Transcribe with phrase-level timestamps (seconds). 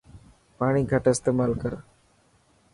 [0.57, 1.81] پاڻي گهٽ استيمال ڪرن.